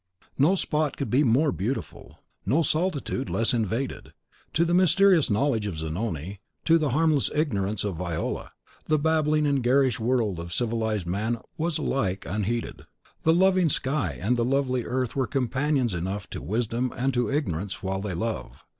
[0.39, 4.13] No spot could be more beautiful, no solitude less invaded.
[4.53, 8.51] To the mysterious knowledge of Zanoni, to the harmless ignorance of Viola,
[8.87, 12.81] the babbling and garish world of civilised man was alike unheeded.
[13.21, 17.83] The loving sky and the lovely earth are companions enough to Wisdom and to Ignorance
[17.83, 18.65] while they love.